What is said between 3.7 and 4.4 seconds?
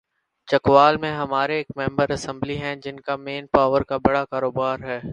کا بڑا